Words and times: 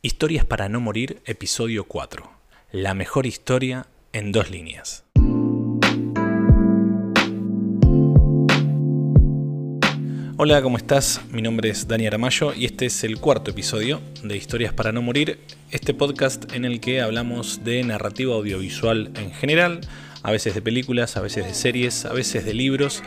Historias 0.00 0.44
para 0.44 0.68
no 0.68 0.78
morir, 0.78 1.20
episodio 1.24 1.82
4. 1.82 2.30
La 2.70 2.94
mejor 2.94 3.26
historia 3.26 3.88
en 4.12 4.30
dos 4.30 4.48
líneas. 4.48 5.04
Hola, 10.36 10.62
¿cómo 10.62 10.76
estás? 10.76 11.20
Mi 11.32 11.42
nombre 11.42 11.70
es 11.70 11.88
Dani 11.88 12.06
Aramayo 12.06 12.54
y 12.54 12.64
este 12.64 12.86
es 12.86 13.02
el 13.02 13.18
cuarto 13.18 13.50
episodio 13.50 14.00
de 14.22 14.36
Historias 14.36 14.72
para 14.72 14.92
no 14.92 15.02
morir, 15.02 15.40
este 15.72 15.94
podcast 15.94 16.52
en 16.52 16.64
el 16.64 16.78
que 16.78 17.00
hablamos 17.00 17.64
de 17.64 17.82
narrativa 17.82 18.36
audiovisual 18.36 19.10
en 19.16 19.32
general, 19.32 19.80
a 20.22 20.30
veces 20.30 20.54
de 20.54 20.62
películas, 20.62 21.16
a 21.16 21.22
veces 21.22 21.44
de 21.44 21.54
series, 21.54 22.04
a 22.04 22.12
veces 22.12 22.44
de 22.44 22.54
libros, 22.54 23.02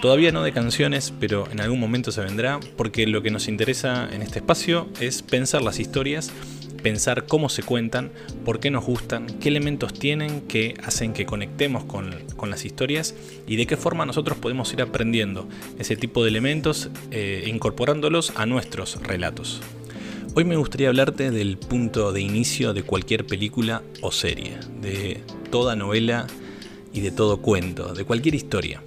todavía 0.00 0.32
no 0.32 0.42
de 0.42 0.52
canciones, 0.52 1.12
pero 1.18 1.48
en 1.50 1.60
algún 1.60 1.80
momento 1.80 2.12
se 2.12 2.20
vendrá, 2.20 2.60
porque 2.76 3.06
lo 3.06 3.22
que 3.22 3.30
nos 3.30 3.48
interesa 3.48 4.08
en 4.12 4.22
este 4.22 4.38
espacio 4.38 4.88
es 5.00 5.22
pensar 5.22 5.62
las 5.62 5.78
historias 5.80 6.32
pensar 6.84 7.24
cómo 7.24 7.48
se 7.48 7.62
cuentan, 7.62 8.12
por 8.44 8.60
qué 8.60 8.70
nos 8.70 8.84
gustan, 8.84 9.26
qué 9.40 9.48
elementos 9.48 9.94
tienen 9.94 10.42
que 10.42 10.74
hacen 10.84 11.14
que 11.14 11.24
conectemos 11.24 11.84
con, 11.84 12.14
las 12.44 12.66
historias 12.66 13.14
y 13.46 13.56
de 13.56 13.66
qué 13.66 13.78
forma 13.78 14.04
nosotros 14.04 14.36
podemos 14.36 14.70
ir 14.74 14.82
aprendiendo 14.82 15.48
ese 15.78 15.96
tipo 15.96 16.22
de 16.22 16.28
elementos 16.28 16.90
e 17.10 17.44
incorporándolos 17.46 18.34
a 18.36 18.44
nuestros 18.44 19.02
relatos. 19.02 19.62
Hoy 20.34 20.44
me 20.44 20.56
gustaría 20.56 20.88
hablarte 20.88 21.30
del 21.30 21.56
punto 21.56 22.12
de 22.12 22.20
inicio 22.20 22.74
de 22.74 22.82
cualquier 22.82 23.24
película 23.24 23.82
o 24.02 24.12
serie, 24.12 24.58
de 24.82 25.22
toda 25.50 25.74
novela 25.74 26.26
y 26.92 27.00
de 27.00 27.10
todo 27.10 27.38
cuento, 27.38 27.94
de 27.94 28.04
cualquier 28.04 28.34
historia. 28.34 28.82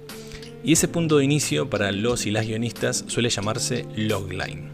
Y 0.64 0.72
ese 0.72 0.88
punto 0.88 1.18
de 1.18 1.24
inicio 1.24 1.70
para 1.70 1.92
los 1.92 2.26
y 2.26 2.30
las 2.30 2.46
guionistas 2.46 3.04
suele 3.06 3.30
llamarse 3.30 3.86
logline. 3.96 4.70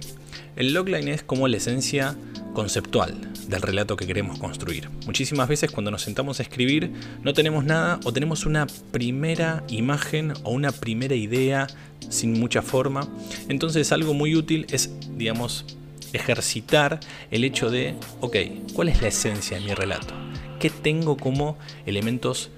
El 0.57 0.73
logline 0.73 1.09
es 1.09 1.23
como 1.23 1.49
la 1.49 1.57
esencia 1.57 2.17
conceptual 2.55 3.15
del 3.49 3.61
relato 3.61 3.97
que 3.97 4.07
queremos 4.07 4.39
construir. 4.39 4.89
Muchísimas 5.07 5.49
veces 5.49 5.71
cuando 5.71 5.91
nos 5.91 6.03
sentamos 6.03 6.39
a 6.39 6.43
escribir 6.43 6.93
no 7.23 7.35
tenemos 7.35 7.65
nada 7.65 8.01
o 8.05 8.13
tenemos 8.13 8.47
una 8.47 8.67
primera 8.93 9.65
imagen 9.69 10.33
o 10.45 10.53
una 10.53 10.73
primera 10.73 11.15
idea 11.15 11.67
sin 12.09 12.39
mucha 12.39 12.63
forma. 12.63 13.09
Entonces 13.49 13.93
algo 13.93 14.15
muy 14.15 14.35
útil 14.37 14.67
es, 14.71 14.91
digamos, 15.17 15.67
ejercitar 16.13 17.01
el 17.31 17.45
hecho 17.45 17.71
de, 17.71 17.95
ok, 18.21 18.37
¿cuál 18.73 18.89
es 18.89 19.03
la 19.03 19.09
esencia 19.09 19.59
de 19.59 19.65
mi 19.65 19.75
relato? 19.75 20.15
¿Qué 20.61 20.71
tengo 20.71 21.17
como 21.17 21.59
elementos 21.85 22.51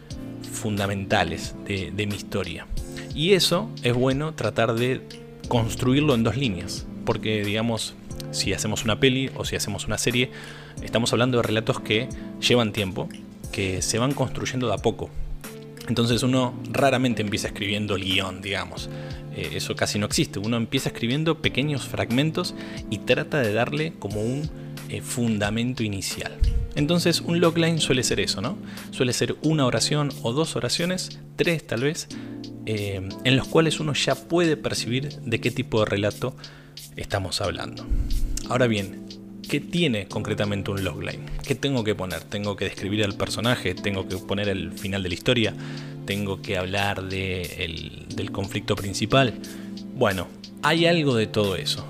fundamentales 0.53 1.55
de, 1.67 1.91
de 1.91 2.07
mi 2.07 2.15
historia? 2.15 2.67
Y 3.17 3.33
eso 3.33 3.71
es 3.83 3.95
bueno 3.95 4.35
tratar 4.35 4.75
de 4.75 5.01
construirlo 5.49 6.15
en 6.15 6.23
dos 6.23 6.37
líneas, 6.37 6.85
porque 7.07 7.43
digamos, 7.43 7.95
si 8.31 8.53
hacemos 8.53 8.85
una 8.85 9.01
peli 9.01 9.31
o 9.35 9.47
si 9.47 9.57
hacemos 9.57 9.87
una 9.87 9.97
serie, 9.97 10.31
estamos 10.83 11.15
hablando 11.15 11.39
de 11.39 11.43
relatos 11.43 11.81
que 11.81 12.11
llevan 12.47 12.75
tiempo, 12.75 13.09
que 13.53 13.81
se 13.81 13.99
van 13.99 14.13
construyendo 14.13 14.69
de 14.69 14.75
a 14.75 14.77
poco. 14.77 15.09
Entonces 15.89 16.23
uno 16.25 16.53
raramente 16.71 17.23
empieza 17.23 17.47
escribiendo 17.47 17.97
el 17.97 18.05
guion, 18.05 18.43
digamos. 18.43 18.91
Eh, 19.35 19.53
eso 19.55 19.75
casi 19.77 19.99
no 19.99 20.05
existe. 20.05 20.39
Uno 20.39 20.59
empieza 20.59 20.91
escribiendo 20.91 21.41
pequeños 21.41 21.87
fragmentos 21.87 22.55
y 22.91 22.99
trata 22.99 23.41
de 23.41 23.55
darle 23.55 23.95
como 23.99 24.21
un 24.21 24.51
eh, 24.91 25.01
fundamento 25.01 25.83
inicial. 25.83 26.37
Entonces 26.75 27.23
un 27.23 27.41
logline 27.41 27.81
suele 27.81 28.03
ser 28.03 28.21
eso, 28.21 28.43
¿no? 28.43 28.59
Suele 28.91 29.15
ser 29.15 29.37
una 29.41 29.65
oración 29.65 30.13
o 30.23 30.35
dos 30.35 30.57
oraciones, 30.57 31.19
tres 31.37 31.67
tal 31.67 31.85
vez, 31.85 32.09
eh, 32.67 33.09
en 33.25 33.37
los 33.37 33.47
cuales 33.47 33.81
uno 33.81 33.95
ya 33.95 34.15
puede 34.15 34.57
percibir 34.57 35.21
de 35.21 35.41
qué 35.41 35.51
tipo 35.51 35.81
de 35.81 35.87
relato 35.87 36.37
estamos 36.97 37.41
hablando. 37.41 37.87
Ahora 38.49 38.67
bien, 38.67 39.07
¿qué 39.49 39.61
tiene 39.61 40.09
concretamente 40.09 40.71
un 40.71 40.85
logline? 40.85 41.25
¿Qué 41.47 41.55
tengo 41.55 41.85
que 41.85 41.95
poner? 41.95 42.21
¿Tengo 42.23 42.57
que 42.57 42.67
describir 42.67 43.05
al 43.05 43.15
personaje? 43.15 43.75
¿Tengo 43.75 44.09
que 44.09 44.17
poner 44.17 44.49
el 44.49 44.73
final 44.73 45.03
de 45.03 45.09
la 45.09 45.15
historia? 45.15 45.55
¿Tengo 46.05 46.43
que 46.43 46.57
hablar 46.57 47.05
del 47.05 48.31
conflicto 48.33 48.77
principal? 48.77 49.35
Bueno, 49.95 50.29
hay 50.63 50.87
algo 50.87 51.15
de 51.15 51.27
todo 51.27 51.57
eso. 51.57 51.87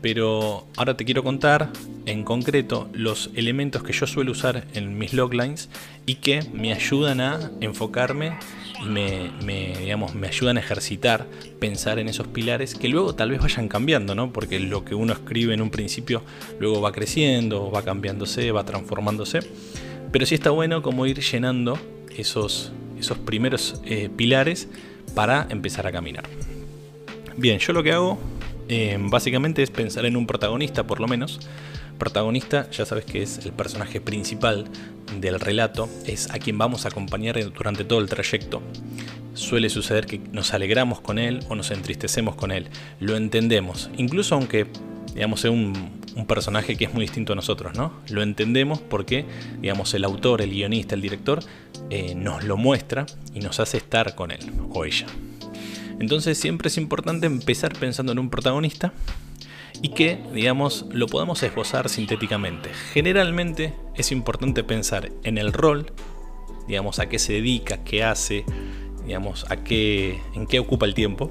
Pero 0.00 0.66
ahora 0.76 0.96
te 0.96 1.04
quiero 1.04 1.22
contar 1.22 1.70
en 2.06 2.24
concreto 2.24 2.88
los 2.92 3.30
elementos 3.34 3.82
que 3.82 3.92
yo 3.92 4.06
suelo 4.06 4.32
usar 4.32 4.66
en 4.72 4.96
mis 4.96 5.12
loglines 5.12 5.68
y 6.06 6.16
que 6.16 6.42
me 6.54 6.72
ayudan 6.72 7.20
a 7.20 7.50
enfocarme 7.60 8.38
me, 8.86 9.30
digamos, 9.78 10.14
me 10.14 10.28
ayudan 10.28 10.56
a 10.56 10.60
ejercitar, 10.60 11.26
pensar 11.58 11.98
en 11.98 12.08
esos 12.08 12.26
pilares 12.28 12.74
que 12.74 12.88
luego 12.88 13.14
tal 13.14 13.30
vez 13.30 13.40
vayan 13.40 13.68
cambiando, 13.68 14.14
¿no? 14.14 14.32
Porque 14.32 14.58
lo 14.60 14.84
que 14.84 14.94
uno 14.94 15.12
escribe 15.12 15.54
en 15.54 15.60
un 15.60 15.70
principio 15.70 16.22
luego 16.58 16.80
va 16.80 16.92
creciendo, 16.92 17.70
va 17.70 17.82
cambiándose, 17.82 18.52
va 18.52 18.64
transformándose. 18.64 19.40
Pero 20.12 20.26
sí 20.26 20.34
está 20.34 20.50
bueno 20.50 20.82
como 20.82 21.06
ir 21.06 21.20
llenando 21.20 21.78
esos, 22.16 22.72
esos 22.98 23.18
primeros 23.18 23.80
eh, 23.84 24.08
pilares 24.14 24.68
para 25.14 25.46
empezar 25.50 25.86
a 25.86 25.92
caminar. 25.92 26.24
Bien, 27.36 27.58
yo 27.58 27.72
lo 27.72 27.82
que 27.82 27.92
hago 27.92 28.18
eh, 28.72 28.96
básicamente 28.98 29.64
es 29.64 29.70
pensar 29.70 30.06
en 30.06 30.16
un 30.16 30.28
protagonista 30.28 30.86
por 30.86 31.00
lo 31.00 31.08
menos 31.08 31.40
protagonista, 31.98 32.70
ya 32.70 32.86
sabes 32.86 33.04
que 33.04 33.20
es 33.20 33.44
el 33.44 33.52
personaje 33.52 34.00
principal 34.00 34.64
del 35.20 35.38
relato, 35.38 35.88
es 36.06 36.30
a 36.30 36.38
quien 36.38 36.56
vamos 36.56 36.84
a 36.84 36.88
acompañar 36.88 37.38
durante 37.52 37.84
todo 37.84 37.98
el 37.98 38.08
trayecto. 38.08 38.62
Suele 39.34 39.68
suceder 39.68 40.06
que 40.06 40.20
nos 40.32 40.54
alegramos 40.54 41.00
con 41.00 41.18
él 41.18 41.40
o 41.48 41.56
nos 41.56 41.72
entristecemos 41.72 42.36
con 42.36 42.52
él, 42.52 42.68
lo 43.00 43.16
entendemos, 43.16 43.90
incluso 43.96 44.36
aunque 44.36 44.66
digamos 45.14 45.40
sea 45.40 45.50
un, 45.50 46.00
personaje 46.28 46.76
que 46.76 46.84
es 46.84 46.92
muy 46.92 47.02
distinto 47.02 47.32
a 47.32 47.36
nosotros, 47.36 47.74
¿no? 47.76 47.92
Lo 48.10 48.22
entendemos 48.22 48.78
porque, 48.78 49.24
digamos, 49.60 49.94
el 49.94 50.04
autor, 50.04 50.42
el 50.42 50.50
guionista, 50.50 50.94
el 50.94 51.00
director 51.00 51.40
eh, 51.88 52.14
nos 52.14 52.44
lo 52.44 52.58
muestra 52.58 53.06
y 53.34 53.40
nos 53.40 53.58
hace 53.58 53.78
estar 53.78 54.14
con 54.14 54.30
él 54.30 54.40
o 54.70 54.84
ella. 54.84 55.06
Entonces 56.00 56.38
siempre 56.38 56.68
es 56.68 56.78
importante 56.78 57.26
empezar 57.26 57.78
pensando 57.78 58.12
en 58.12 58.18
un 58.18 58.30
protagonista 58.30 58.92
y 59.82 59.90
que, 59.90 60.18
digamos, 60.34 60.86
lo 60.90 61.06
podamos 61.06 61.42
esbozar 61.42 61.88
sintéticamente. 61.88 62.70
Generalmente 62.92 63.74
es 63.94 64.10
importante 64.10 64.64
pensar 64.64 65.12
en 65.24 65.38
el 65.38 65.52
rol, 65.52 65.92
digamos, 66.66 66.98
a 66.98 67.08
qué 67.08 67.18
se 67.18 67.34
dedica, 67.34 67.84
qué 67.84 68.02
hace, 68.02 68.44
digamos, 69.06 69.46
a 69.50 69.62
qué, 69.62 70.18
en 70.34 70.46
qué 70.46 70.58
ocupa 70.58 70.86
el 70.86 70.94
tiempo. 70.94 71.30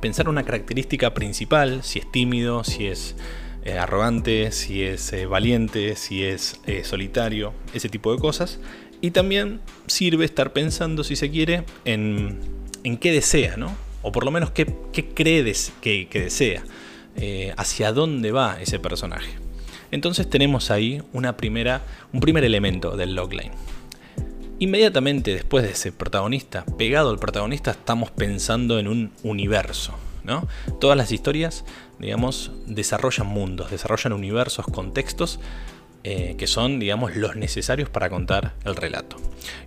Pensar 0.00 0.28
una 0.28 0.44
característica 0.44 1.14
principal, 1.14 1.82
si 1.84 2.00
es 2.00 2.10
tímido, 2.10 2.64
si 2.64 2.86
es 2.86 3.16
eh, 3.64 3.78
arrogante, 3.78 4.50
si 4.50 4.82
es 4.82 5.12
eh, 5.12 5.26
valiente, 5.26 5.94
si 5.94 6.24
es 6.24 6.60
eh, 6.66 6.82
solitario, 6.82 7.52
ese 7.72 7.88
tipo 7.88 8.12
de 8.12 8.18
cosas. 8.18 8.58
Y 9.00 9.12
también 9.12 9.60
sirve 9.86 10.24
estar 10.24 10.52
pensando, 10.52 11.04
si 11.04 11.16
se 11.16 11.30
quiere, 11.30 11.64
en, 11.84 12.59
en 12.84 12.96
qué 12.96 13.12
desea, 13.12 13.56
¿no? 13.56 13.76
O 14.02 14.12
por 14.12 14.24
lo 14.24 14.30
menos 14.30 14.50
qué, 14.50 14.72
qué 14.92 15.08
cree 15.08 15.52
que, 15.80 16.08
que 16.08 16.20
desea. 16.20 16.62
Eh, 17.16 17.52
hacia 17.56 17.92
dónde 17.92 18.30
va 18.32 18.60
ese 18.60 18.78
personaje. 18.78 19.32
Entonces 19.90 20.30
tenemos 20.30 20.70
ahí 20.70 21.02
un 21.12 21.24
primer 21.32 22.44
elemento 22.44 22.96
del 22.96 23.14
logline. 23.14 23.52
Inmediatamente 24.60 25.34
después 25.34 25.64
de 25.64 25.72
ese 25.72 25.90
protagonista, 25.90 26.64
pegado 26.78 27.10
al 27.10 27.18
protagonista, 27.18 27.72
estamos 27.72 28.10
pensando 28.10 28.78
en 28.78 28.86
un 28.86 29.12
universo. 29.22 29.94
¿no? 30.22 30.46
Todas 30.80 30.96
las 30.96 31.10
historias, 31.10 31.64
digamos, 31.98 32.52
desarrollan 32.66 33.26
mundos, 33.26 33.70
desarrollan 33.70 34.12
universos, 34.12 34.66
contextos 34.66 35.40
eh, 36.04 36.36
que 36.38 36.46
son, 36.46 36.78
digamos, 36.78 37.16
los 37.16 37.36
necesarios 37.36 37.90
para 37.90 38.08
contar 38.08 38.54
el 38.64 38.76
relato. 38.76 39.16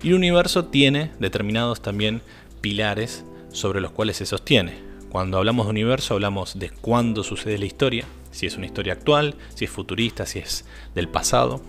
Y 0.01 0.13
un 0.13 0.18
universo 0.18 0.66
tiene 0.66 1.12
determinados 1.19 1.81
también 1.81 2.22
pilares 2.63 3.25
sobre 3.51 3.81
los 3.81 3.91
cuales 3.91 4.16
se 4.16 4.25
sostiene. 4.25 4.79
Cuando 5.09 5.38
hablamos 5.38 5.66
de 5.66 5.72
universo 5.72 6.13
hablamos 6.13 6.57
de 6.57 6.69
cuándo 6.69 7.22
sucede 7.22 7.57
la 7.57 7.66
historia, 7.66 8.06
si 8.31 8.46
es 8.46 8.56
una 8.56 8.66
historia 8.66 8.94
actual, 8.94 9.35
si 9.53 9.66
es 9.66 9.69
futurista, 9.69 10.25
si 10.25 10.40
es 10.40 10.63
del 10.96 11.09
pasado, 11.09 11.62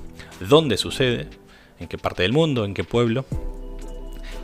dónde 0.49 0.77
sucede, 0.77 1.29
en 1.81 1.89
qué 1.89 1.99
parte 1.99 2.23
del 2.23 2.33
mundo, 2.33 2.65
en 2.65 2.75
qué 2.75 2.85
pueblo. 2.85 3.27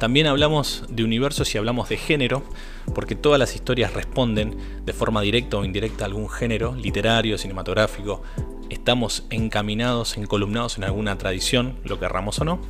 También 0.01 0.27
hablamos 0.27 0.85
de 0.89 1.05
universo 1.05 1.45
si 1.45 1.57
hablamos 1.57 1.89
de 1.89 1.99
género, 1.99 2.43
porque 2.97 3.15
todas 3.15 3.39
las 3.39 3.55
historias 3.55 3.95
responden 3.95 4.57
de 4.85 4.93
forma 4.93 5.21
directa 5.21 5.57
o 5.57 5.65
indirecta 5.65 6.05
a 6.05 6.09
algún 6.09 6.29
género, 6.29 6.75
literario, 6.75 7.39
cinematográfico. 7.39 8.25
Estamos 8.71 9.25
encaminados, 9.31 10.17
encolumnados 10.17 10.79
en 10.79 10.85
alguna 10.85 11.17
tradición, 11.17 11.77
lo 11.85 12.01
querramos 12.01 12.41
o 12.41 12.45
no. 12.45 12.61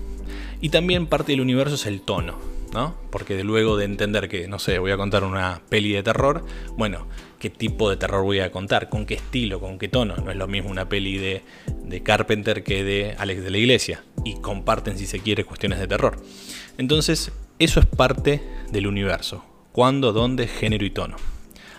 Y 0.60 0.68
también 0.68 1.06
parte 1.06 1.32
del 1.32 1.40
universo 1.40 1.76
es 1.76 1.86
el 1.86 2.02
tono, 2.02 2.36
¿no? 2.72 2.94
Porque 3.10 3.42
luego 3.44 3.76
de 3.76 3.84
entender 3.84 4.28
que, 4.28 4.48
no 4.48 4.58
sé, 4.58 4.78
voy 4.78 4.92
a 4.92 4.96
contar 4.96 5.24
una 5.24 5.62
peli 5.68 5.92
de 5.92 6.02
terror, 6.02 6.44
bueno, 6.76 7.06
¿qué 7.38 7.50
tipo 7.50 7.90
de 7.90 7.96
terror 7.96 8.22
voy 8.22 8.40
a 8.40 8.50
contar? 8.52 8.88
¿Con 8.88 9.06
qué 9.06 9.14
estilo? 9.14 9.60
¿Con 9.60 9.78
qué 9.78 9.88
tono? 9.88 10.16
No 10.16 10.30
es 10.30 10.36
lo 10.36 10.46
mismo 10.46 10.70
una 10.70 10.88
peli 10.88 11.18
de, 11.18 11.42
de 11.84 12.02
Carpenter 12.02 12.62
que 12.62 12.84
de 12.84 13.14
Alex 13.18 13.42
de 13.42 13.50
la 13.50 13.58
Iglesia. 13.58 14.04
Y 14.24 14.40
comparten, 14.40 14.98
si 14.98 15.06
se 15.06 15.20
quiere, 15.20 15.44
cuestiones 15.44 15.78
de 15.78 15.88
terror. 15.88 16.22
Entonces, 16.78 17.32
eso 17.58 17.80
es 17.80 17.86
parte 17.86 18.42
del 18.70 18.86
universo. 18.86 19.44
¿Cuándo, 19.72 20.12
dónde, 20.12 20.46
género 20.46 20.84
y 20.84 20.90
tono? 20.90 21.16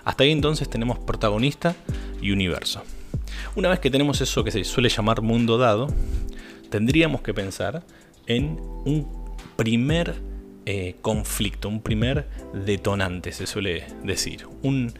Hasta 0.04 0.24
ahí 0.24 0.32
entonces 0.32 0.70
tenemos 0.70 1.00
protagonista 1.00 1.76
y 2.22 2.32
universo. 2.32 2.84
Una 3.56 3.70
vez 3.70 3.80
que 3.80 3.92
tenemos 3.92 4.22
eso 4.22 4.44
que 4.44 4.52
se 4.52 4.64
suele 4.64 4.90
llamar 4.90 5.22
mundo 5.22 5.58
dado, 5.58 5.88
tendríamos 6.70 7.22
que 7.22 7.34
pensar 7.34 7.84
en 8.28 8.60
un 8.86 9.08
primer 9.58 10.16
eh, 10.66 10.96
conflicto, 11.02 11.70
un 11.70 11.82
primer 11.82 12.28
detonante, 12.54 13.32
se 13.32 13.48
suele 13.48 13.86
decir. 14.04 14.48
Un 14.62 14.94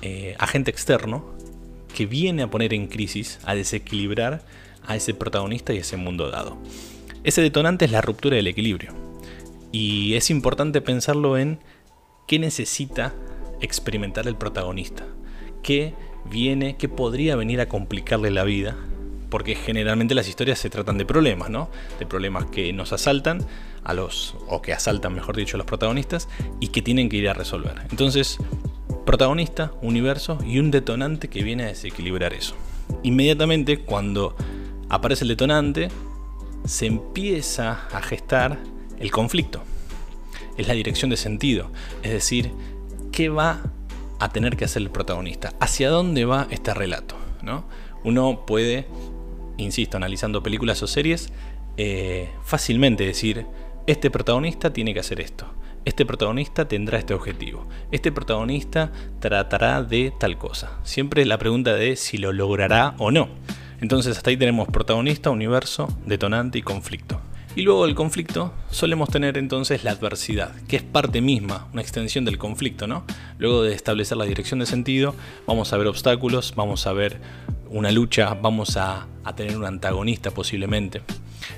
eh, 0.00 0.34
agente 0.38 0.70
externo 0.70 1.24
que 1.94 2.06
viene 2.06 2.42
a 2.42 2.50
poner 2.50 2.72
en 2.74 2.86
crisis, 2.86 3.38
a 3.44 3.54
desequilibrar 3.54 4.42
a 4.84 4.96
ese 4.96 5.14
protagonista 5.14 5.72
y 5.72 5.78
ese 5.78 5.96
mundo 5.96 6.30
dado. 6.30 6.56
Ese 7.24 7.42
detonante 7.42 7.84
es 7.84 7.92
la 7.92 8.00
ruptura 8.00 8.36
del 8.36 8.46
equilibrio. 8.46 8.94
Y 9.70 10.14
es 10.14 10.30
importante 10.30 10.80
pensarlo 10.80 11.38
en 11.38 11.58
qué 12.26 12.38
necesita 12.38 13.14
experimentar 13.60 14.26
el 14.26 14.36
protagonista, 14.36 15.06
qué 15.62 15.94
viene, 16.30 16.76
qué 16.76 16.88
podría 16.88 17.36
venir 17.36 17.60
a 17.60 17.68
complicarle 17.68 18.30
la 18.30 18.44
vida, 18.44 18.76
porque 19.32 19.54
generalmente 19.54 20.14
las 20.14 20.28
historias 20.28 20.58
se 20.58 20.68
tratan 20.68 20.98
de 20.98 21.06
problemas, 21.06 21.48
¿no? 21.48 21.70
De 21.98 22.04
problemas 22.04 22.44
que 22.44 22.70
nos 22.74 22.92
asaltan 22.92 23.42
a 23.82 23.94
los 23.94 24.36
o 24.46 24.60
que 24.60 24.74
asaltan, 24.74 25.14
mejor 25.14 25.36
dicho, 25.36 25.56
a 25.56 25.58
los 25.58 25.66
protagonistas 25.66 26.28
y 26.60 26.68
que 26.68 26.82
tienen 26.82 27.08
que 27.08 27.16
ir 27.16 27.30
a 27.30 27.32
resolver. 27.32 27.80
Entonces, 27.90 28.36
protagonista, 29.06 29.72
universo 29.80 30.36
y 30.46 30.58
un 30.58 30.70
detonante 30.70 31.28
que 31.28 31.42
viene 31.42 31.62
a 31.62 31.68
desequilibrar 31.68 32.34
eso. 32.34 32.56
Inmediatamente 33.04 33.78
cuando 33.78 34.36
aparece 34.90 35.24
el 35.24 35.28
detonante, 35.28 35.88
se 36.66 36.84
empieza 36.84 37.88
a 37.90 38.02
gestar 38.02 38.58
el 39.00 39.10
conflicto. 39.10 39.62
Es 40.58 40.68
la 40.68 40.74
dirección 40.74 41.10
de 41.10 41.16
sentido, 41.16 41.70
es 42.02 42.12
decir, 42.12 42.50
¿qué 43.12 43.30
va 43.30 43.62
a 44.18 44.28
tener 44.28 44.58
que 44.58 44.66
hacer 44.66 44.82
el 44.82 44.90
protagonista? 44.90 45.54
¿Hacia 45.58 45.88
dónde 45.88 46.26
va 46.26 46.48
este 46.50 46.74
relato? 46.74 47.16
¿no? 47.42 47.64
Uno 48.04 48.44
puede, 48.46 48.86
insisto, 49.56 49.96
analizando 49.96 50.42
películas 50.42 50.82
o 50.82 50.86
series, 50.86 51.32
eh, 51.76 52.30
fácilmente 52.42 53.04
decir, 53.04 53.46
este 53.86 54.10
protagonista 54.10 54.72
tiene 54.72 54.94
que 54.94 55.00
hacer 55.00 55.20
esto, 55.20 55.46
este 55.84 56.06
protagonista 56.06 56.68
tendrá 56.68 56.98
este 56.98 57.14
objetivo, 57.14 57.66
este 57.90 58.12
protagonista 58.12 58.92
tratará 59.20 59.82
de 59.82 60.12
tal 60.18 60.38
cosa. 60.38 60.78
Siempre 60.84 61.24
la 61.26 61.38
pregunta 61.38 61.74
de 61.74 61.96
si 61.96 62.18
lo 62.18 62.32
logrará 62.32 62.94
o 62.98 63.10
no. 63.10 63.28
Entonces 63.80 64.16
hasta 64.16 64.30
ahí 64.30 64.36
tenemos 64.36 64.68
protagonista, 64.68 65.30
universo, 65.30 65.88
detonante 66.06 66.58
y 66.58 66.62
conflicto. 66.62 67.20
Y 67.54 67.62
luego 67.62 67.84
del 67.84 67.94
conflicto 67.94 68.52
solemos 68.70 69.10
tener 69.10 69.36
entonces 69.36 69.84
la 69.84 69.90
adversidad, 69.90 70.54
que 70.68 70.76
es 70.76 70.82
parte 70.82 71.20
misma, 71.20 71.68
una 71.72 71.82
extensión 71.82 72.24
del 72.24 72.38
conflicto, 72.38 72.86
¿no? 72.86 73.04
Luego 73.38 73.62
de 73.62 73.74
establecer 73.74 74.16
la 74.16 74.24
dirección 74.24 74.60
de 74.60 74.66
sentido, 74.66 75.14
vamos 75.46 75.72
a 75.72 75.76
ver 75.76 75.86
obstáculos, 75.86 76.54
vamos 76.56 76.86
a 76.86 76.92
ver 76.92 77.20
una 77.68 77.90
lucha, 77.90 78.34
vamos 78.34 78.76
a, 78.76 79.06
a 79.24 79.36
tener 79.36 79.56
un 79.56 79.66
antagonista 79.66 80.30
posiblemente. 80.30 81.02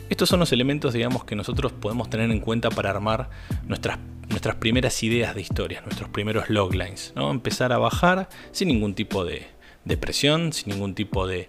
Estos 0.09 0.29
son 0.29 0.41
los 0.41 0.53
elementos, 0.53 0.93
digamos, 0.95 1.25
que 1.25 1.37
nosotros 1.37 1.73
podemos 1.73 2.11
tener 2.11 2.31
en 2.31 2.41
cuenta 2.41 2.71
para 2.71 2.91
armar 2.91 3.31
nuestras 3.67 3.99
nuestras 4.29 4.57
primeras 4.57 5.03
ideas 5.03 5.35
de 5.35 5.41
historias, 5.41 5.85
nuestros 5.85 6.09
primeros 6.11 6.49
loglines, 6.51 7.13
¿no? 7.17 7.31
Empezar 7.31 7.73
a 7.73 7.79
bajar 7.79 8.29
sin 8.53 8.69
ningún 8.69 8.95
tipo 8.95 9.25
de, 9.25 9.47
presión, 10.01 10.53
sin 10.53 10.73
ningún 10.73 10.95
tipo 10.95 11.27
de, 11.27 11.49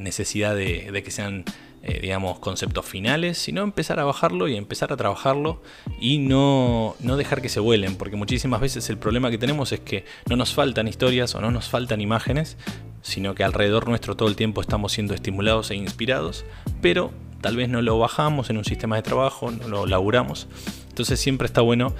necesidad 0.00 0.54
de, 0.54 1.02
que 1.04 1.10
sean, 1.10 1.44
eh, 1.82 1.98
digamos, 2.02 2.38
conceptos 2.40 2.84
finales, 2.84 3.38
sino 3.38 3.62
empezar 3.62 4.00
a 4.00 4.04
bajarlo 4.04 4.48
y 4.48 4.56
empezar 4.56 4.92
a 4.92 4.96
trabajarlo 4.96 5.62
y 5.98 6.18
no, 6.18 6.94
no 7.00 7.16
dejar 7.16 7.40
que 7.40 7.48
se 7.48 7.58
vuelen, 7.58 7.96
porque 7.96 8.16
muchísimas 8.16 8.60
veces 8.60 8.90
el 8.90 8.98
problema 8.98 9.30
que 9.30 9.38
tenemos 9.38 9.72
es 9.72 9.80
que 9.80 10.04
no 10.28 10.36
nos 10.36 10.52
faltan 10.52 10.88
historias 10.88 11.34
o 11.34 11.40
no 11.40 11.50
nos 11.50 11.68
faltan 11.68 12.00
imágenes, 12.00 12.58
sino 13.02 13.34
que 13.34 13.44
alrededor 13.44 13.88
nuestro 13.88 14.14
todo 14.14 14.28
el 14.28 14.36
tiempo 14.36 14.60
estamos 14.60 14.92
siendo 14.92 15.14
estimulados 15.14 15.70
e 15.70 15.74
inspirados, 15.74 16.44
pero 16.82 17.12
tal 17.40 17.56
vez 17.56 17.68
no 17.68 17.80
lo 17.80 17.98
bajamos 17.98 18.50
en 18.50 18.58
un 18.58 18.64
sistema 18.64 18.96
de 18.96 19.02
trabajo, 19.02 19.50
no 19.50 19.68
lo 19.68 19.86
laburamos. 19.86 20.48
Entonces 20.88 21.18
siempre 21.18 21.46
está 21.46 21.62
bueno 21.62 21.94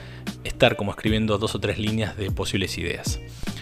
estar 0.45 0.77
como 0.77 0.91
escribiendo 0.91 1.39
dos 1.39 1.55
o 1.55 1.61
tres 1.61 1.79
líneas 1.79 2.17
de 2.19 2.31
posibles 2.31 2.77
ideas. 2.77 3.19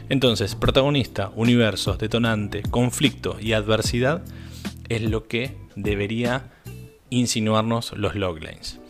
Entonces, 0.09 0.55
protagonista, 0.55 1.31
universo, 1.37 1.97
detonante, 1.97 2.63
conflicto 2.63 3.37
y 3.41 3.53
adversidad 3.53 4.23
es 4.89 5.03
lo 5.03 5.29
que 5.29 5.68
debería 5.83 6.51
insinuarnos 7.11 7.93
los 7.97 8.15
loglines. 8.15 8.81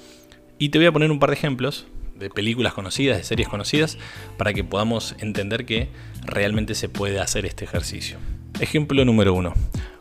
Y 0.59 0.71
te 0.71 0.79
voy 0.79 0.87
a 0.87 0.93
poner 0.93 1.11
un 1.11 1.21
par 1.21 1.31
de 1.31 1.37
ejemplos 1.37 1.87
de 2.19 2.31
películas 2.31 2.75
conocidas, 2.75 3.17
de 3.17 3.25
series 3.25 3.49
conocidas, 3.49 3.97
para 4.37 4.53
que 4.53 4.65
podamos 4.65 5.15
entender 5.21 5.65
que 5.65 5.89
realmente 6.25 6.75
se 6.75 6.89
puede 6.89 7.21
hacer 7.21 7.47
este 7.47 7.65
ejercicio. 7.65 8.19
Ejemplo 8.61 9.05
número 9.05 9.35
uno. 9.35 9.55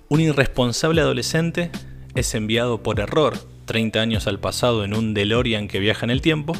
Un 0.10 0.22
irresponsable 0.22 1.01
adolescente 1.01 1.69
es 2.16 2.34
enviado 2.34 2.81
por 2.81 3.00
error 3.00 3.38
30 3.66 4.00
años 4.00 4.28
al 4.28 4.40
pasado 4.40 4.83
en 4.83 4.95
un 4.95 5.13
DeLorean 5.13 5.68
que 5.68 5.80
viaja 5.80 6.06
en 6.06 6.10
el 6.10 6.22
tiempo, 6.22 6.54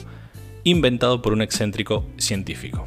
inventado 0.63 1.21
por 1.21 1.33
un 1.33 1.41
excéntrico 1.41 2.06
científico. 2.18 2.85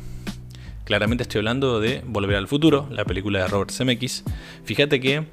Claramente 0.84 1.22
estoy 1.22 1.38
hablando 1.38 1.80
de 1.80 2.02
Volver 2.06 2.36
al 2.36 2.48
Futuro, 2.48 2.86
la 2.90 3.04
película 3.04 3.40
de 3.40 3.48
Robert 3.48 3.70
Zemeckis. 3.70 4.24
Fíjate 4.64 5.00
que 5.00 5.24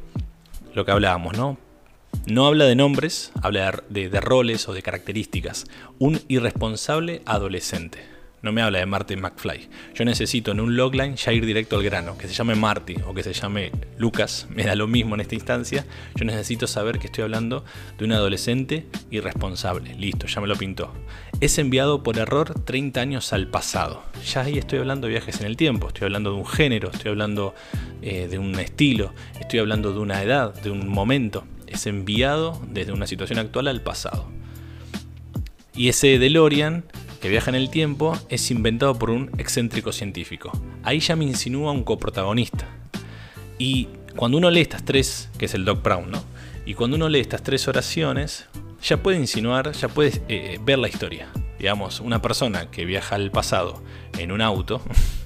lo 0.74 0.86
que 0.86 0.92
hablábamos, 0.92 1.36
¿no? 1.38 1.58
No 2.28 2.46
habla 2.46 2.66
de 2.66 2.76
nombres, 2.76 3.32
habla 3.42 3.82
de, 3.88 4.10
roles 4.20 4.68
o 4.68 4.74
de 4.74 4.82
características. 4.82 5.66
Un 5.98 6.20
irresponsable 6.28 7.22
adolescente 7.26 8.00
no 8.42 8.52
me 8.52 8.62
habla 8.62 8.80
de 8.80 8.86
Marty 8.86 9.16
McFly. 9.16 9.70
Yo 9.96 10.06
necesito 10.06 10.52
en 10.52 10.60
un 10.60 10.76
logline 10.76 11.16
ya 11.16 11.32
ir 11.34 11.46
directo 11.46 11.78
al 11.78 11.84
grano, 11.84 12.18
que 12.18 12.28
se 12.28 12.34
llame 12.34 12.56
Marty 12.56 12.96
o 13.08 13.14
que 13.14 13.24
se 13.24 13.34
llame 13.34 13.72
Lucas, 13.98 14.48
me 14.54 14.64
da 14.64 14.76
lo 14.76 14.88
mismo 14.88 15.16
en 15.16 15.22
esta 15.22 15.36
instancia. 15.36 15.86
Yo 16.16 16.26
necesito 16.26 16.68
saber 16.68 17.00
que 17.00 17.08
estoy 17.08 17.24
hablando 17.24 17.64
de 17.98 18.04
un 18.06 18.12
adolescente 18.12 18.86
irresponsable. 19.10 19.96
Listo, 19.96 20.28
ya 20.28 20.42
me 20.42 20.48
lo 20.48 20.56
pintó. 20.56 20.94
Es 21.40 21.58
enviado 21.58 22.04
por 22.04 22.18
error 22.18 22.54
30 22.54 23.00
años 23.00 23.32
al 23.32 23.48
pasado. 23.48 24.04
Ya 24.26 24.42
ahí 24.42 24.58
estoy 24.58 24.80
hablando 24.80 25.08
de 25.08 25.14
viajes 25.14 25.40
en 25.40 25.48
el 25.48 25.56
tiempo, 25.56 25.88
estoy 25.88 26.06
hablando 26.06 26.32
de 26.32 26.38
un 26.38 26.46
género, 26.46 26.92
estoy 26.92 27.12
hablando 27.12 27.56
eh, 28.02 28.28
de 28.28 28.38
un 28.38 28.60
estilo, 28.60 29.14
estoy 29.40 29.60
hablando 29.60 29.94
de 29.94 30.00
una 30.00 30.22
edad, 30.22 30.54
de 30.54 30.72
un 30.72 30.90
momento. 30.90 31.46
Es 31.78 31.86
enviado 31.86 32.60
desde 32.68 32.92
una 32.92 33.06
situación 33.06 33.38
actual 33.38 33.68
al 33.68 33.82
pasado. 33.82 34.28
Y 35.76 35.90
ese 35.90 36.18
DeLorean 36.18 36.84
que 37.20 37.30
viaja 37.30 37.50
en 37.50 37.56
el 37.56 37.70
tiempo, 37.70 38.18
es 38.30 38.52
inventado 38.52 38.98
por 38.98 39.10
un 39.10 39.32
excéntrico 39.38 39.92
científico. 39.92 40.52
Ahí 40.84 41.00
ya 41.00 41.16
me 41.16 41.26
insinúa 41.26 41.72
un 41.72 41.84
coprotagonista. 41.84 42.68
Y 43.58 43.88
cuando 44.16 44.38
uno 44.38 44.50
lee 44.52 44.62
estas 44.62 44.86
tres, 44.86 45.30
que 45.38 45.46
es 45.46 45.54
el 45.54 45.66
Doc 45.66 45.84
Brown, 45.84 46.12
¿no? 46.12 46.24
Y 46.66 46.74
cuando 46.74 46.96
uno 46.98 47.10
lee 47.10 47.20
estas 47.20 47.44
tres 47.44 47.68
oraciones, 47.68 48.46
ya 48.84 49.02
puede 49.02 49.18
insinuar, 49.18 49.72
ya 49.72 49.88
puede 49.88 50.10
eh, 50.10 50.22
eh, 50.28 50.60
ver 50.64 50.80
la 50.80 50.90
historia. 50.90 51.28
Digamos, 51.58 52.02
una 52.02 52.22
persona 52.22 52.70
que 52.70 52.86
viaja 52.86 53.16
al 53.16 53.32
pasado 53.32 53.82
en 54.18 54.32
un 54.32 54.42
auto, 54.42 54.82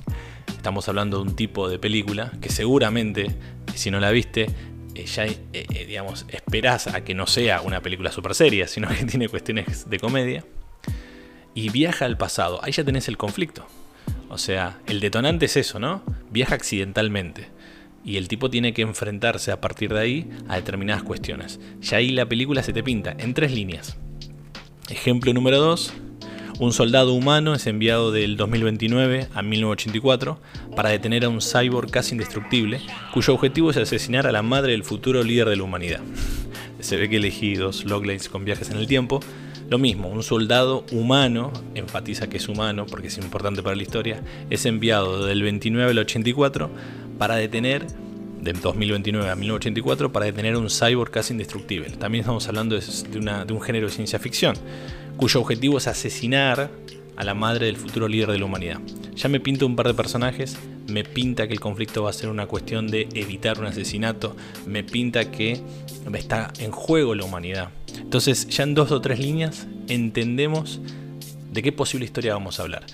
estamos 0.47 0.87
hablando 0.87 1.17
de 1.17 1.23
un 1.23 1.35
tipo 1.35 1.67
de 1.67 1.77
película 1.77 2.31
que 2.39 2.49
seguramente, 2.49 3.35
si 3.75 3.91
no 3.91 3.99
la 3.99 4.11
viste, 4.11 4.47
eh, 4.95 5.05
ya 5.05 5.25
digamos, 5.85 6.25
esperás 6.29 6.87
a 6.87 7.03
que 7.03 7.13
no 7.13 7.27
sea 7.27 7.61
una 7.61 7.81
película 7.81 8.11
super 8.11 8.35
seria, 8.35 8.67
sino 8.67 8.87
que 8.87 9.05
tiene 9.05 9.29
cuestiones 9.29 9.89
de 9.89 9.99
comedia 9.99 10.45
y 11.53 11.69
viaja 11.69 12.05
al 12.05 12.17
pasado. 12.17 12.63
Ahí 12.63 12.71
ya 12.71 12.83
tenés 12.83 13.07
el 13.07 13.17
conflicto. 13.17 13.65
O 14.29 14.37
sea, 14.37 14.79
el 14.87 14.99
detonante 14.99 15.45
es 15.45 15.57
eso, 15.57 15.79
¿no? 15.79 16.03
Viaja 16.31 16.55
accidentalmente. 16.55 17.47
Y 18.03 18.17
el 18.17 18.27
tipo 18.27 18.49
tiene 18.49 18.73
que 18.73 18.81
enfrentarse 18.81 19.51
a 19.51 19.61
partir 19.61 19.93
de 19.93 19.99
ahí 19.99 20.29
a 20.47 20.55
determinadas 20.55 21.03
cuestiones. 21.03 21.59
Ya 21.81 21.97
ahí 21.97 22.09
la 22.09 22.25
película 22.25 22.63
se 22.63 22.73
te 22.73 22.81
pinta 22.81 23.15
en 23.17 23.33
tres 23.33 23.51
líneas. 23.51 23.97
Ejemplo 24.89 25.33
número 25.33 25.59
2. 25.59 25.93
Un 26.61 26.73
soldado 26.73 27.13
humano 27.13 27.55
es 27.55 27.65
enviado 27.65 28.11
del 28.11 28.37
2029 28.37 29.29
a 29.33 29.41
1984 29.41 30.37
para 30.75 30.89
detener 30.89 31.25
a 31.25 31.29
un 31.29 31.41
cyborg 31.41 31.89
casi 31.89 32.13
indestructible, 32.13 32.81
cuyo 33.15 33.33
objetivo 33.33 33.71
es 33.71 33.77
asesinar 33.77 34.27
a 34.27 34.31
la 34.31 34.43
madre 34.43 34.73
del 34.73 34.83
futuro 34.83 35.23
líder 35.23 35.49
de 35.49 35.55
la 35.55 35.63
humanidad. 35.63 36.01
Se 36.79 36.97
ve 36.97 37.09
que 37.09 37.15
elegí 37.15 37.55
dos 37.55 37.85
loglines 37.85 38.29
con 38.29 38.45
viajes 38.45 38.69
en 38.69 38.77
el 38.77 38.85
tiempo, 38.85 39.21
lo 39.71 39.79
mismo, 39.79 40.09
un 40.09 40.21
soldado 40.21 40.85
humano, 40.91 41.51
enfatiza 41.73 42.29
que 42.29 42.37
es 42.37 42.47
humano 42.47 42.85
porque 42.85 43.07
es 43.07 43.17
importante 43.17 43.63
para 43.63 43.75
la 43.75 43.81
historia, 43.81 44.21
es 44.51 44.63
enviado 44.67 45.25
del 45.25 45.41
29 45.41 45.89
al 45.89 45.97
84 45.97 46.69
para 47.17 47.37
detener, 47.37 47.87
del 48.39 48.61
2029 48.61 49.31
a 49.31 49.35
1984, 49.35 50.11
para 50.11 50.27
detener 50.27 50.55
un 50.57 50.69
cyborg 50.69 51.09
casi 51.09 51.33
indestructible. 51.33 51.89
También 51.89 52.21
estamos 52.21 52.47
hablando 52.47 52.75
de, 52.75 52.83
de 53.47 53.53
un 53.53 53.61
género 53.61 53.87
de 53.87 53.93
ciencia 53.93 54.19
ficción, 54.19 54.55
cuyo 55.17 55.41
objetivo 55.41 55.77
es 55.77 55.87
asesinar 55.87 56.69
a 57.15 57.23
la 57.23 57.33
madre 57.33 57.67
del 57.67 57.77
futuro 57.77 58.07
líder 58.07 58.31
de 58.31 58.39
la 58.39 58.45
humanidad. 58.45 58.79
Ya 59.15 59.29
me 59.29 59.39
pinta 59.39 59.65
un 59.65 59.75
par 59.75 59.87
de 59.87 59.93
personajes, 59.93 60.57
me 60.87 61.03
pinta 61.03 61.47
que 61.47 61.53
el 61.53 61.59
conflicto 61.59 62.03
va 62.03 62.09
a 62.09 62.13
ser 62.13 62.29
una 62.29 62.47
cuestión 62.47 62.87
de 62.87 63.07
evitar 63.13 63.59
un 63.59 63.65
asesinato, 63.65 64.35
me 64.65 64.83
pinta 64.83 65.29
que 65.29 65.61
está 66.13 66.51
en 66.59 66.71
juego 66.71 67.13
la 67.15 67.23
humanidad. 67.23 67.69
Entonces 67.97 68.47
ya 68.47 68.63
en 68.63 68.73
dos 68.73 68.91
o 68.91 69.01
tres 69.01 69.19
líneas 69.19 69.67
entendemos 69.87 70.79
de 71.51 71.61
qué 71.61 71.71
posible 71.71 72.05
historia 72.05 72.33
vamos 72.33 72.59
a 72.59 72.63
hablar. 72.63 72.85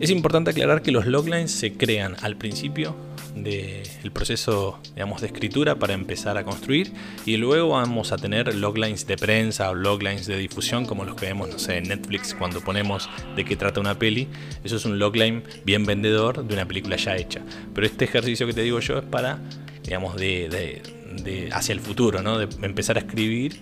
Es 0.00 0.10
importante 0.10 0.50
aclarar 0.50 0.82
que 0.82 0.92
los 0.92 1.06
loglines 1.06 1.50
se 1.50 1.72
crean 1.72 2.16
al 2.22 2.36
principio 2.36 2.94
del 3.34 4.12
proceso 4.12 4.78
digamos, 4.94 5.20
de 5.20 5.26
escritura 5.28 5.74
para 5.76 5.94
empezar 5.94 6.38
a 6.38 6.44
construir 6.44 6.92
y 7.26 7.36
luego 7.36 7.70
vamos 7.70 8.12
a 8.12 8.16
tener 8.16 8.54
loglines 8.54 9.06
de 9.06 9.16
prensa 9.16 9.70
o 9.70 9.74
loglines 9.74 10.26
de 10.26 10.38
difusión 10.38 10.86
como 10.86 11.04
los 11.04 11.16
que 11.16 11.26
vemos 11.26 11.48
no 11.48 11.58
sé, 11.58 11.78
en 11.78 11.88
Netflix 11.88 12.34
cuando 12.34 12.60
ponemos 12.60 13.08
de 13.36 13.44
qué 13.44 13.56
trata 13.56 13.80
una 13.80 13.98
peli. 13.98 14.28
Eso 14.62 14.76
es 14.76 14.84
un 14.84 14.98
logline 14.98 15.42
bien 15.64 15.84
vendedor 15.84 16.46
de 16.46 16.54
una 16.54 16.66
película 16.66 16.96
ya 16.96 17.16
hecha. 17.16 17.42
Pero 17.74 17.86
este 17.86 18.04
ejercicio 18.04 18.46
que 18.46 18.52
te 18.52 18.62
digo 18.62 18.80
yo 18.80 18.98
es 18.98 19.04
para, 19.04 19.40
digamos, 19.82 20.16
de, 20.16 20.48
de 20.48 21.50
hacia 21.52 21.72
el 21.72 21.80
futuro, 21.80 22.22
¿no? 22.22 22.38
de 22.38 22.48
empezar 22.64 22.96
a 22.96 23.00
escribir 23.00 23.60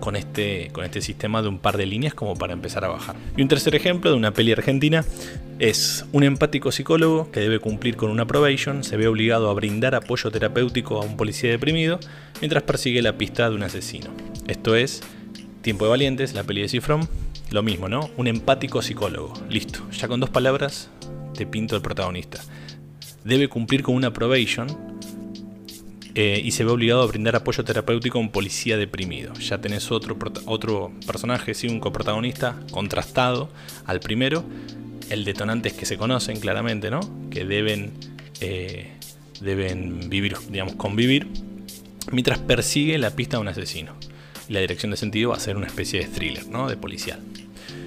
con 0.00 0.16
este, 0.16 0.70
con 0.72 0.84
este 0.84 1.00
sistema 1.00 1.42
de 1.42 1.48
un 1.48 1.58
par 1.58 1.76
de 1.76 1.86
líneas 1.86 2.14
como 2.14 2.34
para 2.36 2.52
empezar 2.52 2.84
a 2.84 2.88
bajar. 2.88 3.16
Y 3.36 3.42
un 3.42 3.48
tercer 3.48 3.74
ejemplo 3.74 4.10
de 4.10 4.16
una 4.16 4.32
peli 4.32 4.52
argentina 4.52 5.04
es 5.58 6.04
un 6.12 6.22
empático 6.22 6.70
psicólogo 6.70 7.30
que 7.32 7.40
debe 7.40 7.58
cumplir 7.58 7.96
con 7.96 8.10
una 8.10 8.26
probation, 8.26 8.84
se 8.84 8.96
ve 8.96 9.08
obligado 9.08 9.50
a 9.50 9.54
brindar 9.54 9.94
apoyo 9.94 10.30
terapéutico 10.30 11.00
a 11.00 11.04
un 11.04 11.16
policía 11.16 11.50
deprimido 11.50 11.98
mientras 12.40 12.62
persigue 12.62 13.02
la 13.02 13.18
pista 13.18 13.48
de 13.50 13.56
un 13.56 13.62
asesino. 13.64 14.10
Esto 14.46 14.76
es 14.76 15.02
Tiempo 15.62 15.84
de 15.84 15.90
Valientes, 15.90 16.34
la 16.34 16.44
peli 16.44 16.62
de 16.62 16.68
Cifrón, 16.68 17.08
lo 17.50 17.62
mismo, 17.62 17.88
¿no? 17.88 18.10
Un 18.16 18.28
empático 18.28 18.82
psicólogo. 18.82 19.32
Listo, 19.48 19.80
ya 19.90 20.06
con 20.08 20.20
dos 20.20 20.30
palabras 20.30 20.90
te 21.34 21.46
pinto 21.46 21.76
el 21.76 21.82
protagonista. 21.82 22.40
Debe 23.24 23.48
cumplir 23.48 23.82
con 23.82 23.94
una 23.94 24.12
probation, 24.12 24.68
eh, 26.20 26.42
y 26.44 26.50
se 26.50 26.64
ve 26.64 26.72
obligado 26.72 27.02
a 27.02 27.06
brindar 27.06 27.36
apoyo 27.36 27.62
terapéutico 27.62 28.18
a 28.18 28.20
un 28.20 28.32
policía 28.32 28.76
deprimido. 28.76 29.32
Ya 29.34 29.58
tenés 29.58 29.92
otro, 29.92 30.18
otro 30.46 30.90
personaje, 31.06 31.54
sí, 31.54 31.68
un 31.68 31.78
coprotagonista 31.78 32.58
contrastado 32.72 33.48
al 33.86 34.00
primero. 34.00 34.42
El 35.10 35.24
detonante 35.24 35.68
es 35.68 35.74
que 35.74 35.86
se 35.86 35.96
conocen 35.96 36.40
claramente, 36.40 36.90
¿no? 36.90 36.98
Que 37.30 37.44
deben, 37.44 37.92
eh, 38.40 38.94
deben 39.40 40.10
vivir, 40.10 40.36
digamos, 40.50 40.74
convivir 40.74 41.28
mientras 42.10 42.40
persigue 42.40 42.98
la 42.98 43.10
pista 43.10 43.36
de 43.36 43.42
un 43.42 43.48
asesino. 43.48 43.94
La 44.48 44.58
dirección 44.58 44.90
de 44.90 44.96
sentido 44.96 45.30
va 45.30 45.36
a 45.36 45.40
ser 45.40 45.56
una 45.56 45.68
especie 45.68 46.00
de 46.00 46.06
thriller, 46.08 46.48
¿no? 46.48 46.68
De 46.68 46.76
policial. 46.76 47.20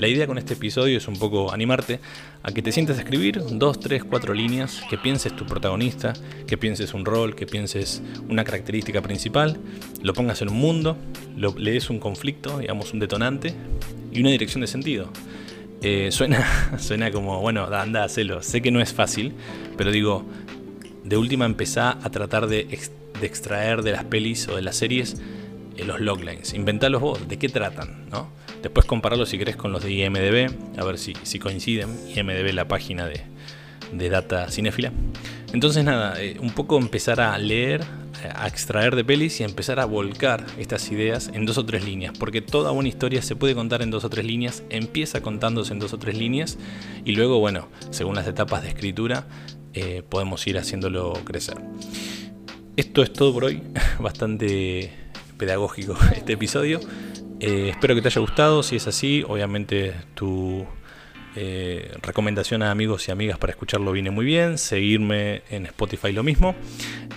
La 0.01 0.07
idea 0.07 0.25
con 0.25 0.39
este 0.39 0.55
episodio 0.55 0.97
es 0.97 1.07
un 1.07 1.19
poco 1.19 1.53
animarte 1.53 1.99
a 2.41 2.51
que 2.51 2.63
te 2.63 2.71
sientes 2.71 2.97
a 2.97 3.01
escribir 3.01 3.39
dos, 3.51 3.79
tres, 3.79 4.03
cuatro 4.03 4.33
líneas, 4.33 4.81
que 4.89 4.97
pienses 4.97 5.35
tu 5.35 5.45
protagonista, 5.45 6.13
que 6.47 6.57
pienses 6.57 6.95
un 6.95 7.05
rol, 7.05 7.35
que 7.35 7.45
pienses 7.45 8.01
una 8.27 8.43
característica 8.43 9.03
principal, 9.03 9.59
lo 10.01 10.15
pongas 10.15 10.41
en 10.41 10.49
un 10.49 10.57
mundo, 10.57 10.97
lo, 11.37 11.53
le 11.55 11.73
des 11.73 11.91
un 11.91 11.99
conflicto, 11.99 12.57
digamos 12.57 12.93
un 12.93 12.99
detonante 12.99 13.53
y 14.11 14.21
una 14.21 14.31
dirección 14.31 14.61
de 14.61 14.67
sentido. 14.67 15.07
Eh, 15.83 16.09
suena, 16.09 16.47
suena 16.79 17.11
como, 17.11 17.39
bueno, 17.39 17.65
anda, 17.65 18.03
hacelo. 18.03 18.41
Sé 18.41 18.63
que 18.63 18.71
no 18.71 18.81
es 18.81 18.93
fácil, 18.93 19.33
pero 19.77 19.91
digo, 19.91 20.25
de 21.03 21.15
última 21.15 21.45
empezá 21.45 21.99
a 22.01 22.09
tratar 22.09 22.47
de, 22.47 22.61
extraer 23.21 23.83
de 23.83 23.91
las 23.91 24.05
pelis 24.05 24.47
o 24.47 24.55
de 24.55 24.63
las 24.63 24.77
series 24.77 25.21
los 25.77 25.99
loglines. 25.99 26.53
Inventalos 26.53 27.01
vos, 27.01 27.27
¿de 27.27 27.37
qué 27.37 27.49
tratan? 27.49 28.09
¿no? 28.09 28.29
Después 28.61 28.85
compararlos 28.85 29.29
si 29.29 29.37
querés 29.37 29.55
con 29.55 29.71
los 29.71 29.83
de 29.83 29.91
IMDB, 29.91 30.79
a 30.79 30.83
ver 30.83 30.97
si, 30.97 31.13
si 31.23 31.39
coinciden. 31.39 31.89
IMDB 32.15 32.53
la 32.53 32.67
página 32.67 33.07
de, 33.07 33.21
de 33.91 34.09
data 34.09 34.49
cinéfila. 34.49 34.91
Entonces 35.53 35.83
nada, 35.83 36.21
eh, 36.21 36.37
un 36.39 36.51
poco 36.51 36.77
empezar 36.77 37.19
a 37.19 37.37
leer, 37.37 37.81
a 38.35 38.47
extraer 38.47 38.95
de 38.95 39.03
pelis 39.03 39.39
y 39.41 39.43
empezar 39.43 39.79
a 39.79 39.85
volcar 39.85 40.45
estas 40.57 40.91
ideas 40.91 41.29
en 41.33 41.45
dos 41.45 41.57
o 41.57 41.65
tres 41.65 41.83
líneas, 41.83 42.17
porque 42.17 42.41
toda 42.41 42.71
buena 42.71 42.87
historia 42.87 43.21
se 43.21 43.35
puede 43.35 43.55
contar 43.55 43.81
en 43.81 43.91
dos 43.91 44.03
o 44.05 44.09
tres 44.09 44.25
líneas, 44.25 44.63
empieza 44.69 45.21
contándose 45.21 45.73
en 45.73 45.79
dos 45.79 45.93
o 45.93 45.97
tres 45.97 46.17
líneas 46.17 46.57
y 47.03 47.13
luego, 47.13 47.39
bueno, 47.39 47.67
según 47.89 48.15
las 48.15 48.27
etapas 48.27 48.63
de 48.63 48.69
escritura, 48.69 49.25
eh, 49.73 50.03
podemos 50.07 50.45
ir 50.47 50.57
haciéndolo 50.57 51.13
crecer. 51.25 51.57
Esto 52.77 53.03
es 53.03 53.11
todo 53.11 53.33
por 53.33 53.45
hoy, 53.45 53.61
bastante 53.99 54.91
pedagógico 55.41 55.97
este 56.15 56.33
episodio. 56.33 56.79
Eh, 57.39 57.69
espero 57.71 57.95
que 57.95 58.01
te 58.03 58.09
haya 58.09 58.21
gustado. 58.21 58.61
Si 58.61 58.75
es 58.75 58.87
así, 58.87 59.25
obviamente 59.27 59.95
tu 60.13 60.67
eh, 61.35 61.91
recomendación 62.03 62.61
a 62.61 62.69
amigos 62.69 63.07
y 63.07 63.11
amigas 63.11 63.39
para 63.39 63.51
escucharlo 63.51 63.91
viene 63.91 64.11
muy 64.11 64.23
bien. 64.23 64.59
Seguirme 64.59 65.41
en 65.49 65.65
Spotify 65.65 66.11
lo 66.11 66.21
mismo. 66.21 66.53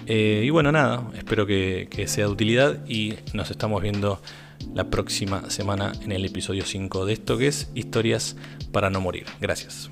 Eh, 0.06 0.42
y 0.42 0.48
bueno, 0.48 0.72
nada, 0.72 1.10
espero 1.14 1.44
que, 1.46 1.86
que 1.90 2.08
sea 2.08 2.24
de 2.24 2.32
utilidad 2.32 2.86
y 2.88 3.16
nos 3.34 3.50
estamos 3.50 3.82
viendo 3.82 4.22
la 4.72 4.88
próxima 4.88 5.50
semana 5.50 5.92
en 6.02 6.12
el 6.12 6.24
episodio 6.24 6.64
5 6.64 7.04
de 7.04 7.12
esto 7.12 7.36
que 7.36 7.48
es 7.48 7.70
Historias 7.74 8.36
para 8.72 8.88
no 8.88 9.02
morir. 9.02 9.26
Gracias. 9.38 9.90